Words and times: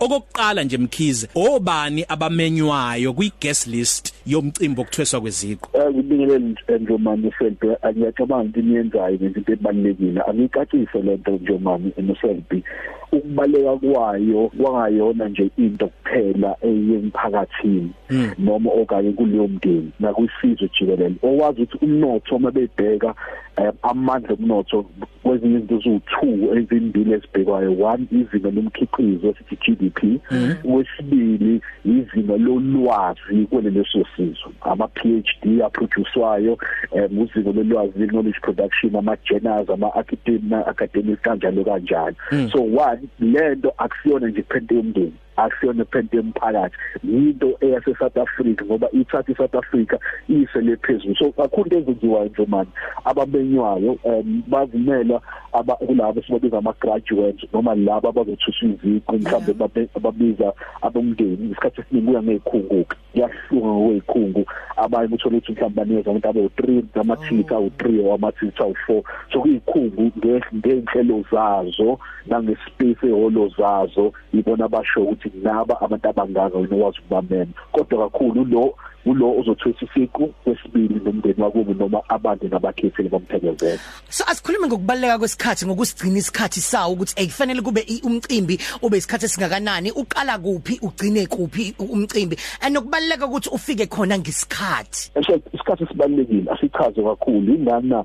okokuqala 0.00 0.64
nje 0.64 0.78
mkhize 0.78 1.28
obani 1.34 2.04
abamenywayo 2.08 3.12
kwi 3.12 3.32
guest 3.40 3.66
list 3.66 4.14
yomcimbi 4.26 4.80
okuthweswa 4.80 5.20
kweziqo 5.20 5.68
Eh 5.74 5.90
ngibingelele 5.90 6.54
Njomani 6.80 7.32
Selby 7.38 7.68
angiyacabanga 7.82 8.44
into 8.44 8.60
niyenzayo 8.60 9.14
into 9.14 9.52
ebalekile 9.52 10.20
angicacise 10.28 10.98
lento 11.02 11.30
Njomani 11.30 11.92
eMselby 11.96 12.64
ukubaleka 13.12 13.76
kwayo 13.76 14.50
kwangayona 14.62 15.28
nje 15.28 15.50
into 15.56 15.86
kuphela 15.88 16.56
eyemphakathini 16.62 17.90
noma 18.38 18.70
okanye 18.70 19.12
kuleyo 19.12 19.48
mndeni 19.48 19.90
nakwisizwe 20.00 20.70
jikelele. 20.78 21.14
Owazi 21.22 21.62
ukuthi 21.62 21.84
umnotho 21.84 22.36
uma 22.36 22.50
bebheka 22.50 23.14
amandla 23.82 24.34
omnotho 24.34 24.84
kwezinye 25.22 25.58
izinto 25.58 25.74
eziwu2 25.74 26.58
ezimbili 26.58 27.12
ezibhekwayo. 27.12 27.76
One 27.80 28.06
izinga 28.12 28.50
lomkhiqizo 28.50 29.34
sithi 29.38 29.56
GDP 29.62 30.20
okwesibili 30.64 31.60
izinga 31.84 32.36
lolwazi 32.36 33.46
kweleso 33.50 34.04
sizwe 34.16 34.52
ama 34.60 34.88
PhD 34.88 35.62
aproducewayo 35.62 36.58
um 36.92 37.18
uzinga 37.18 37.52
lolwazi 37.52 38.06
knowledge 38.06 38.40
production 38.40 38.96
ama 38.96 39.16
journals 39.24 39.70
ama 39.70 39.94
academic 39.94 40.66
academic 40.66 41.20
kanjalo. 41.22 41.64
Kanjalo 41.64 42.14
so 42.52 42.62
one 42.62 42.97
lento 43.20 43.72
akusiyona 43.78 44.26
nje 44.26 44.40
iphente 44.40 44.74
yomndeni 44.74 45.14
akusiyona 45.38 45.82
iphente 45.82 46.16
yomphakathi. 46.16 46.76
Into 47.04 47.48
eyase 47.60 47.94
South 47.98 48.16
Africa 48.16 48.64
ngoba 48.64 48.88
ithatha 48.92 49.32
iSouth 49.32 49.54
Africa 49.54 49.96
ise 50.28 50.60
lephezulu 50.60 51.16
so 51.16 51.32
kakhulu 51.32 51.78
ezenziwayo 51.78 52.28
nje 52.28 52.46
manje 52.46 52.70
ababenywayo 53.04 53.98
um 54.04 54.42
bavumela 54.46 55.20
aba 55.52 55.74
kulabo 55.74 56.22
sibabiza 56.22 56.58
ama 56.58 56.74
graduates 56.80 57.48
noma 57.52 57.74
labo 57.74 58.08
abazothusa 58.08 58.66
iziqu 58.66 59.18
mhlawumbe 59.18 59.88
ababiza 59.96 60.52
abomndeni 60.82 61.50
isikhathi 61.50 61.80
esiningi 61.80 62.06
kuya 62.06 62.22
ngezikhunguka 62.22 62.96
kuyahluka 63.12 63.68
ngokwezikhungu 63.68 64.44
abanye 64.76 65.14
uthola 65.14 65.36
ukuthi 65.36 65.52
mhlawumbe 65.52 65.80
banikeza 65.80 66.10
abantu 66.10 66.28
abawu3 66.28 67.00
amathitha 67.00 67.54
awu3 67.56 68.06
or 68.06 68.14
amathitha 68.14 68.64
awu4 68.64 69.02
so 69.32 69.40
kuyikhungu 69.40 70.12
ngenhlelo 70.56 71.24
zazo 71.32 71.98
nangespace 72.26 73.06
eholo 73.06 73.48
zazo 73.58 74.12
ibona 74.34 74.64
abasho 74.64 75.02
ukuthi 75.02 75.27
naba 75.42 75.80
abantu 75.80 76.08
abangaka 76.08 76.58
wena 76.58 76.76
wazi 76.76 76.98
ukubamema 76.98 77.52
kodwa 77.72 78.10
kakhulu 78.10 78.44
lo 78.44 78.74
ulo 79.06 79.38
ozothusa 79.40 79.86
isiqu 79.86 80.26
kwesibili 80.44 81.00
nomndeni 81.04 81.42
wakubo 81.42 81.74
noma 81.74 82.02
abantu 82.08 82.48
nabakhetheli 82.48 83.08
bomthekezelo 83.08 83.78
so 84.08 84.24
asikhulume 84.26 84.66
ngokubaleka 84.66 85.18
kwesikhathi 85.18 85.66
ngokusigcina 85.66 86.18
isikhathi 86.18 86.60
sawo 86.60 86.92
ukuthi 86.92 87.14
ekufanele 87.22 87.60
kube 87.62 87.86
umcimbi 88.04 88.58
ube 88.82 88.98
isikhathi 88.98 89.24
esingakanani? 89.24 89.92
Uqala 89.92 90.38
kuphi? 90.38 90.78
Ugcine 90.82 91.26
kuphi 91.26 91.74
umcimbi? 91.78 92.36
Anokubaleka 92.60 93.26
ukuthi 93.26 93.48
ufike 93.48 93.86
khona 93.86 94.18
ngesikhathi. 94.18 95.10
Isikhathi 95.52 95.86
sibalekile 95.86 96.50
asichaze 96.50 97.02
kakhulu. 97.02 97.54
Ingani 97.54 97.88
na 97.88 98.04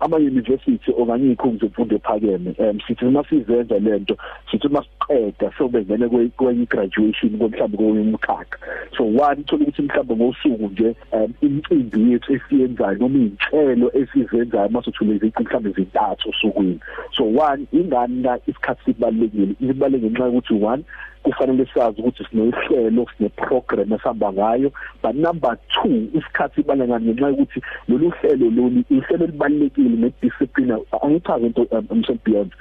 ama 0.00 0.16
university 0.16 0.92
okanye 0.98 1.26
izikhungo 1.26 1.58
zemfundo 1.58 1.96
ephakeme 1.96 2.54
sithi 2.86 3.04
masizenza 3.04 3.78
lento 3.78 4.16
sithi 4.50 4.68
masiqeda 4.68 5.52
sobengene 5.58 6.08
kwenye 6.36 6.55
graduation 6.64 7.38
komhlaba 7.38 7.76
komkhakha 7.76 8.58
so 8.96 9.04
one 9.04 9.44
thola 9.44 9.62
ukuthi 9.62 9.82
mhlawumbe 9.82 10.16
ngosuku 10.16 10.68
nje 10.72 10.94
imicimbi 11.40 12.12
yethu 12.12 12.34
esiyenzayo 12.34 12.98
noma 12.98 13.18
inhlelo 13.18 13.90
esizenzayo 13.94 14.68
masothule 14.68 15.16
iziqi 15.16 15.42
mhlawumbe 15.42 15.70
ezintathu 15.70 16.28
osukwini. 16.28 16.80
So 17.16 17.24
one 17.24 17.66
ingani 17.72 18.22
na 18.22 18.38
isikhathi 18.46 18.84
sibalekile 18.84 19.54
sibalekile 19.60 20.10
ngenxa 20.10 20.24
yokuthi 20.24 20.54
one 20.64 20.84
kufanele 21.22 21.66
sazi 21.74 22.00
ukuthi 22.00 22.24
sinehlelo 22.30 23.06
sine 23.16 23.28
program 23.28 23.92
esihamba 23.92 24.32
ngayo. 24.32 24.72
But 25.02 25.14
number 25.14 25.58
2 25.84 26.08
isikhathi 26.18 26.60
ibaleka 26.60 27.00
ngenxa 27.00 27.28
yokuthi 27.28 27.60
lolu 27.88 28.10
hlelo 28.10 28.50
lolu 28.50 28.84
ihlelo 28.90 29.24
elibalekile 29.24 29.96
nediscipline 29.96 30.74
angichaze 31.02 31.46
into 31.46 31.62
umsebenzi 31.90 32.20
beyond 32.24 32.52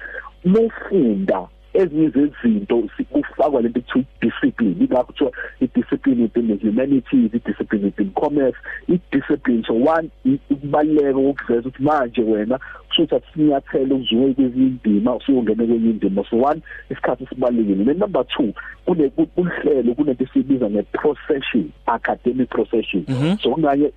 mufunda 0.46 1.48
ezinye 1.76 2.10
zezinto 2.10 2.84
kufakwa 3.12 3.62
lento 3.62 3.80
ekuthiwa 3.80 4.06
discipline 4.22 4.76
ingakho 4.80 5.04
kuthiwa 5.04 5.32
i-discipline 5.62 6.22
within 6.22 6.48
the 6.48 6.68
humanities 6.68 7.34
i-discipline 7.34 7.86
within 7.86 8.12
commerce 8.12 8.58
i-discipline. 8.88 9.64
So 9.68 9.74
one 9.74 10.10
ukubaluleka 10.50 11.18
ukuveza 11.18 11.70
ukuthi 11.70 11.84
manje 11.84 12.22
wena 12.22 12.60
kushuthi 12.96 13.16
asinyathelo 13.16 13.96
uzuwe 13.96 14.34
kwezinye 14.34 14.68
indima 14.68 15.16
usuyongena 15.16 15.66
kwenye 15.66 15.90
indima. 15.90 16.24
So 16.30 16.38
one 16.38 16.62
isikhathi 16.90 17.28
sibalulekile 17.28 17.86
then 17.86 18.00
number 18.00 18.22
2 18.22 18.54
kune 18.86 19.10
kuhlelo 19.10 19.94
kunento 19.96 20.24
esibiza 20.24 20.70
nge-procession 20.70 21.72
academic 21.86 22.50
procession. 22.50 23.06
So 23.44 23.50
kunganye 23.50 23.92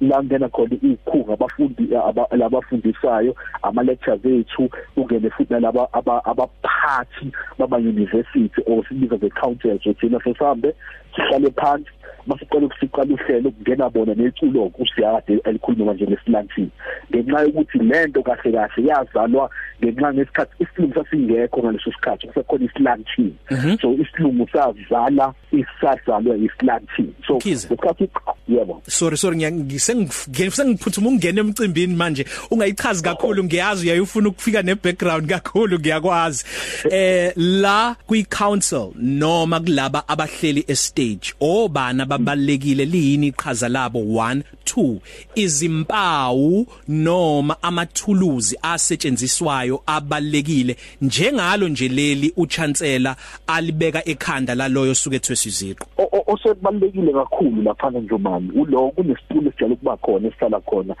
la 0.00 0.22
ngena 0.22 0.48
khona 0.48 0.76
izikhunga 0.82 1.32
abafundi 1.32 1.88
labafundisayo 2.30 3.34
ama 3.62 3.82
lectures 3.82 4.24
ethu 4.24 4.70
ungene 4.96 5.30
futhi 5.30 5.52
nalaba 5.52 5.88
abaphathi 6.24 7.32
baba 7.58 7.76
university 7.76 8.62
or 8.66 8.84
sibiza 8.88 9.18
the 9.18 9.30
councils 9.30 9.86
uthina 9.86 10.20
sesambe 10.20 10.74
sihlale 11.16 11.50
phansi. 11.50 11.90
Masiqala 12.26 12.66
ukusiqala 12.66 13.14
uhlelo 13.14 13.50
kungena 13.50 13.90
bona 13.90 14.14
neculo 14.14 14.68
kusiyade 14.68 15.40
elikhuluma 15.44 15.94
nje 15.94 16.06
lesilanthini 16.06 16.70
ngenxa 17.10 17.40
yokuthi 17.40 17.78
lento 17.78 18.22
kahle 18.22 18.52
kahle 18.52 18.88
yazalwa 18.88 19.50
ngenxa 19.82 20.14
ngesikhathi 20.14 20.54
isilungu 20.62 20.94
sasingekho 20.94 21.62
ngaleso 21.62 21.92
sikhathi 21.92 22.26
kusekhona 22.26 22.64
isilanthini 22.64 23.34
so 23.80 23.92
isilungu 23.92 24.48
sazala 24.52 25.34
isazalwa 25.52 26.36
isilanthini 26.36 27.12
so 27.26 27.38
isikhathi 27.44 28.08
yebo. 28.48 28.82
Sorry 28.86 29.16
sorry 29.16 29.36
ngisengiphuthume 29.36 31.08
ungena 31.08 31.40
emcimbini 31.40 31.96
manje. 31.96 32.24
Ungayichazi 32.50 33.02
kakhulu 33.02 33.44
ngiyazi 33.44 33.86
uyayifuna 33.86 34.28
ukufika 34.28 34.62
ne 34.62 34.74
background 34.74 35.28
kakhulu 35.28 35.78
ngiyakwazi. 35.78 36.44
Eh 36.90 37.32
la 37.36 37.96
kwi 38.06 38.24
council 38.24 38.92
noma 38.96 39.60
kulaba 39.60 40.08
abahleli 40.08 40.64
estage 40.68 41.34
obana 41.40 42.06
babalekile 42.18 42.84
liyini 42.84 43.26
iqhaza 43.26 43.68
labo? 43.68 43.98
1 43.98 44.42
2 44.64 44.96
izimpawu 45.34 46.66
noma 46.88 47.56
amathuluzi 47.62 48.58
asetshenziswayo 48.62 49.82
abalekile 49.86 50.76
njengalo 51.02 51.68
nje 51.68 51.88
leli 51.88 52.32
uchancellor 52.36 53.16
alibeka 53.46 54.08
ekhanda 54.08 54.54
laloyo 54.54 54.94
suke 54.94 55.16
ethwesa 55.16 55.48
iziqo 55.48 55.86
osebalekile 56.26 57.12
kakhulu 57.12 57.62
lapha 57.62 57.90
njomani. 57.90 58.50
Ulo 58.54 58.90
kunesitulo 58.90 59.48
esijalo 59.50 59.76
kuba 59.76 59.96
khona 59.96 60.28
esihlala 60.28 60.60
khona. 60.60 60.94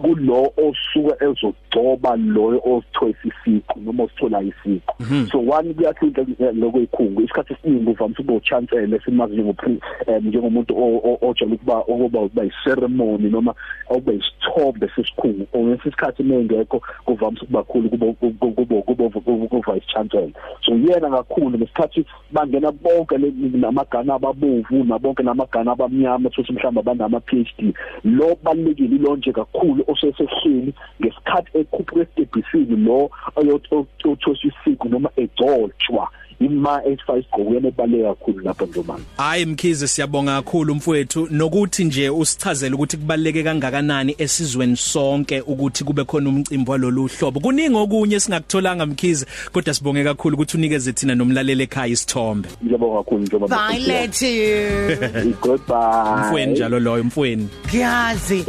Kulo 0.00 0.52
osuka 0.56 1.24
ezogcoba 1.24 2.16
loyo 2.16 2.60
osithoyisa 2.64 3.28
isiqu 3.28 3.80
noma 3.80 4.04
osithola 4.04 4.42
isiqu. 4.42 4.94
So 5.30 5.38
one 5.38 5.74
kuyathinta 5.74 6.26
lokho 6.52 6.80
ikhungu 6.80 7.22
isikhathi 7.22 7.52
esiningi 7.52 7.90
uvamise 7.90 8.22
ukuba 8.22 8.34
uchancellor 8.34 9.00
simazi 9.04 9.32
njengophi 9.34 9.78
njengomuntu 10.22 10.74
ojala 11.22 11.54
ukuba 11.54 11.78
okuba 11.78 12.20
uba 12.20 12.44
iceremony 12.44 13.30
noma 13.30 13.54
oba 13.88 14.12
isithombe 14.12 14.88
sesikhungu. 14.96 15.46
Ngesikhathi 15.56 16.22
mengekho 16.22 16.82
kuvamise 17.04 17.42
ukuba 17.44 17.62
khulu 17.62 17.90
kubo 17.90 18.12
kubo 18.12 18.82
kubo 18.82 18.82
kubo 18.82 19.60
vice 19.72 19.86
chancellor 19.86 20.30
so 20.62 20.72
yena 20.72 21.10
kakhulu 21.10 21.58
ngesikhathi 21.58 22.04
bangena 22.32 22.72
bonke 22.72 23.18
namagana 23.18 24.14
ababovu 24.14 24.84
nabonke 24.84 25.22
namagana 25.22 25.72
abamnyama 25.72 26.30
futhi 26.30 26.52
mhlawumbe 26.52 26.80
abanama 26.80 27.20
PhD 27.20 27.74
lo 28.04 28.36
balekile 28.42 28.98
lo 28.98 29.16
nje 29.16 29.32
kakhulu 29.32 29.83
osesehleli 29.88 30.72
ngesikhathi 31.00 31.58
ekhuphuka 31.58 32.02
esitebhisini 32.02 32.76
lo 32.86 33.10
oyothosa 33.36 34.46
isiqu 34.48 34.88
noma 34.88 35.10
egcotshwa 35.16 36.04
ima 36.44 36.78
85 36.78 37.22
gqokweni 37.22 37.68
ebaleka 37.68 38.08
kakhulu 38.08 38.40
lapha 38.40 38.66
njomani 38.66 39.04
hayi 39.16 39.46
mkhize 39.46 39.86
siyabonga 39.86 40.32
kakhulu 40.42 40.74
mfowethu. 40.74 41.28
Nokuthi 41.30 41.84
nje 41.84 42.10
usichazele 42.10 42.74
ukuthi 42.74 42.96
kubaleke 42.96 43.42
kangakanani 43.42 44.14
esizweni 44.18 44.76
sonke 44.76 45.40
ukuthi 45.40 45.84
kube 45.84 46.04
khona 46.04 46.28
umcimbi 46.28 46.70
walolu 46.70 47.06
hlobo. 47.18 47.40
Kuningi 47.40 47.76
okunye 47.76 48.20
singakutholanga 48.20 48.86
mkhize 48.86 49.26
kodwa 49.52 49.74
sibonge 49.74 50.04
kakhulu 50.04 50.34
ukuthi 50.34 50.56
unikeze 50.56 50.92
thina 50.92 51.14
nomlaleli 51.14 51.62
ekhaya 51.62 51.86
isithombe. 51.86 52.48
Ngiyabonga 52.64 52.96
kakhulu 52.98 53.22
njomani 53.22 53.52
bye 53.54 53.78
let 53.78 54.22
you. 54.22 55.34
Goodbye. 55.42 56.28
Mfweni 56.28 56.52
njalo 56.52 56.80
loyo 56.80 57.04
mfweni 57.04 57.48
ngiyazi 57.68 58.44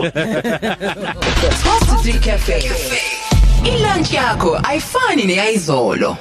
Coffee 1.63 2.19
Cafe. 2.19 2.71
Ilunch 3.65 4.13
yakho 4.13 4.59
ayifani 4.63 5.23
neyizolo. 5.23 6.17